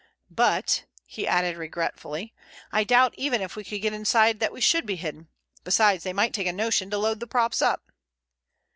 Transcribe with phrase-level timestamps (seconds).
[0.31, 2.33] But," he added regretfully,
[2.71, 5.27] "I doubt even if we could get inside that we should be hidden.
[5.63, 7.91] Besides, they might take a notion to load the props up."